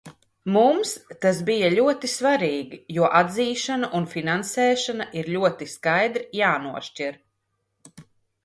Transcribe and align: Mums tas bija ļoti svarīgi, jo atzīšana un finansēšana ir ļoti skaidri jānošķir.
Mums 0.53 0.91
tas 1.25 1.41
bija 1.49 1.67
ļoti 1.73 2.09
svarīgi, 2.13 2.79
jo 2.97 3.09
atzīšana 3.19 3.91
un 3.99 4.07
finansēšana 4.15 5.07
ir 5.23 5.31
ļoti 5.37 5.71
skaidri 5.77 6.27
jānošķir. 6.43 7.21